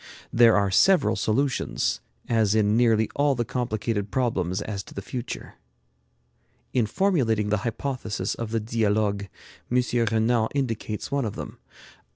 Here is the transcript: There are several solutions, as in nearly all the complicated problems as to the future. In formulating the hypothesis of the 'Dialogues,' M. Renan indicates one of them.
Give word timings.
There 0.33 0.57
are 0.57 0.71
several 0.71 1.15
solutions, 1.15 2.01
as 2.27 2.55
in 2.55 2.75
nearly 2.75 3.07
all 3.15 3.35
the 3.35 3.45
complicated 3.45 4.09
problems 4.09 4.59
as 4.59 4.81
to 4.85 4.95
the 4.95 5.01
future. 5.03 5.53
In 6.73 6.87
formulating 6.87 7.49
the 7.49 7.57
hypothesis 7.61 8.33
of 8.33 8.49
the 8.49 8.59
'Dialogues,' 8.59 9.27
M. 9.71 9.83
Renan 10.09 10.47
indicates 10.55 11.11
one 11.11 11.25
of 11.25 11.35
them. 11.35 11.59